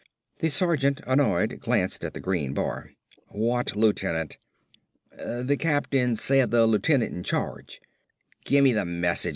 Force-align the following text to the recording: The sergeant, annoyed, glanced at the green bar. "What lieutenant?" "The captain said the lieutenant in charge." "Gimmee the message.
The 0.39 0.49
sergeant, 0.49 0.99
annoyed, 1.05 1.59
glanced 1.59 2.03
at 2.03 2.15
the 2.15 2.19
green 2.19 2.55
bar. 2.55 2.89
"What 3.27 3.75
lieutenant?" 3.75 4.37
"The 5.13 5.55
captain 5.59 6.15
said 6.15 6.49
the 6.49 6.65
lieutenant 6.65 7.13
in 7.13 7.21
charge." 7.21 7.79
"Gimmee 8.43 8.73
the 8.73 8.83
message. 8.85 9.29